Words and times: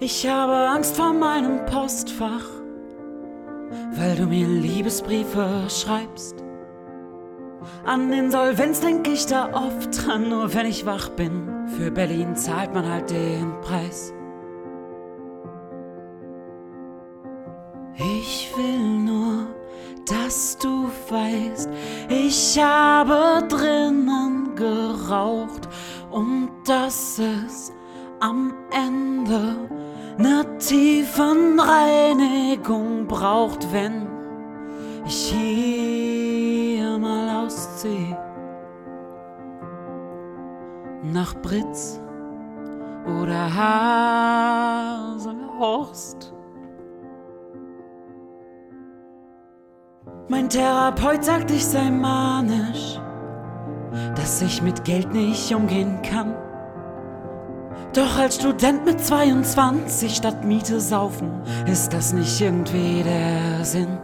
Ich 0.00 0.28
habe 0.28 0.54
Angst 0.54 0.96
vor 0.96 1.12
meinem 1.12 1.66
Postfach, 1.66 2.44
weil 3.96 4.14
du 4.14 4.26
mir 4.26 4.46
Liebesbriefe 4.46 5.64
schreibst. 5.68 6.36
An 7.84 8.12
Insolvenz 8.12 8.80
denk 8.80 9.08
ich 9.08 9.26
da 9.26 9.52
oft 9.52 10.06
dran, 10.06 10.28
nur 10.28 10.54
wenn 10.54 10.66
ich 10.66 10.86
wach 10.86 11.08
bin. 11.08 11.66
Für 11.76 11.90
Berlin 11.90 12.36
zahlt 12.36 12.72
man 12.72 12.88
halt 12.88 13.10
den 13.10 13.60
Preis. 13.60 14.14
Ich 17.96 18.52
will 18.56 19.00
nur, 19.00 19.48
dass 20.06 20.58
du 20.58 20.88
weißt, 21.08 21.68
ich 22.08 22.56
habe 22.62 23.44
drinnen 23.48 24.54
geraucht 24.54 25.68
und 26.12 26.50
dass 26.64 27.18
es 27.18 27.72
am 28.20 28.52
Ende 28.70 29.56
ne 30.18 30.44
Tiefenreinigung 30.58 33.06
braucht, 33.06 33.72
wenn 33.72 34.06
ich 35.06 35.32
hier 35.32 36.98
mal 36.98 37.44
ausziehe. 37.44 38.18
Nach 41.04 41.34
Britz 41.36 41.98
oder 43.22 43.54
Haselhorst. 45.14 46.34
Mein 50.28 50.50
Therapeut 50.50 51.24
sagt, 51.24 51.50
ich 51.50 51.64
sei 51.64 51.90
manisch, 51.90 53.00
dass 54.14 54.42
ich 54.42 54.60
mit 54.60 54.84
Geld 54.84 55.14
nicht 55.14 55.54
umgehen 55.54 56.02
kann. 56.02 56.34
Doch 57.94 58.18
als 58.18 58.36
Student 58.36 58.84
mit 58.84 59.00
22 59.00 60.14
statt 60.14 60.44
Miete 60.44 60.80
saufen, 60.80 61.30
ist 61.66 61.92
das 61.92 62.12
nicht 62.12 62.40
irgendwie 62.40 63.02
der 63.02 63.64
Sinn. 63.64 63.98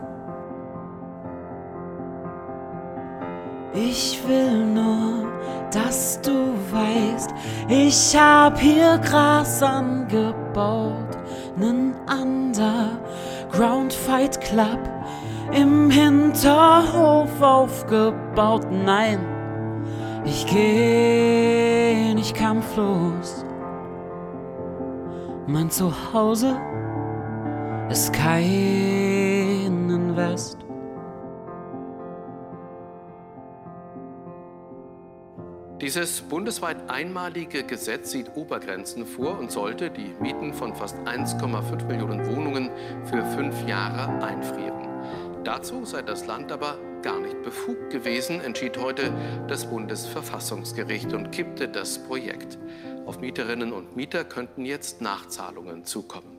Ich 3.74 4.20
will 4.26 4.64
nur, 4.66 5.26
dass 5.72 6.20
du 6.20 6.54
weißt, 6.70 7.30
ich 7.68 8.16
hab 8.16 8.58
hier 8.58 8.98
Gras 8.98 9.62
angebaut, 9.62 11.18
nen 11.56 11.94
Underground 12.08 13.92
Fight 13.92 14.40
Club 14.40 14.78
im 15.52 15.90
Hinterhof 15.90 17.40
aufgebaut. 17.40 18.66
Nein, 18.70 19.18
ich 20.24 20.46
geh 20.46 22.14
nicht 22.14 22.34
kampflos. 22.34 23.44
Mein 25.46 25.70
Zuhause 25.70 26.58
ist 27.90 28.14
kein 28.14 29.90
Invest. 29.90 30.56
Dieses 35.82 36.22
bundesweit 36.22 36.88
einmalige 36.88 37.62
Gesetz 37.62 38.12
sieht 38.12 38.34
Obergrenzen 38.36 39.04
vor 39.04 39.38
und 39.38 39.50
sollte 39.50 39.90
die 39.90 40.14
Mieten 40.18 40.54
von 40.54 40.74
fast 40.74 40.96
1,5 41.00 41.84
Millionen 41.88 42.26
Wohnungen 42.34 42.70
für 43.04 43.22
fünf 43.26 43.68
Jahre 43.68 44.24
einfrieren. 44.24 44.88
Dazu 45.44 45.84
sei 45.84 46.00
das 46.00 46.26
Land 46.26 46.52
aber 46.52 46.78
gar 47.04 47.20
nicht 47.20 47.42
befugt 47.42 47.90
gewesen, 47.90 48.40
entschied 48.40 48.78
heute 48.78 49.12
das 49.46 49.66
Bundesverfassungsgericht 49.66 51.12
und 51.12 51.30
kippte 51.30 51.68
das 51.68 51.98
Projekt. 51.98 52.58
Auf 53.04 53.20
Mieterinnen 53.20 53.72
und 53.72 53.94
Mieter 53.94 54.24
könnten 54.24 54.64
jetzt 54.64 55.02
Nachzahlungen 55.02 55.84
zukommen. 55.84 56.38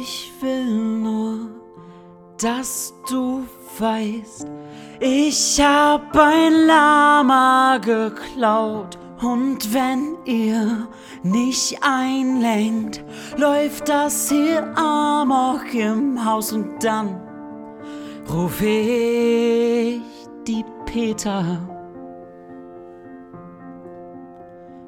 Ich 0.00 0.32
will 0.40 0.64
nur, 0.64 1.50
dass 2.40 2.92
du 3.08 3.46
weißt, 3.78 4.48
ich 4.98 5.60
hab 5.60 6.16
ein 6.16 6.66
Lama 6.66 7.78
geklaut. 7.78 8.98
Und 9.22 9.72
wenn 9.72 10.16
ihr 10.24 10.88
nicht 11.22 11.78
einlenkt, 11.80 13.02
läuft 13.36 13.88
das 13.88 14.28
hier 14.28 14.76
amok 14.76 15.72
im 15.72 16.22
Haus 16.22 16.52
und 16.52 16.82
dann 16.84 17.22
ruf 18.28 18.60
ich 18.62 20.00
die 20.46 20.64
Peter. 20.84 21.58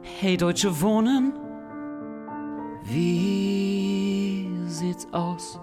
Hey 0.03 0.37
Deutsche 0.37 0.81
Wohnen, 0.81 1.33
wie 2.85 4.51
sieht's 4.67 5.07
aus? 5.13 5.61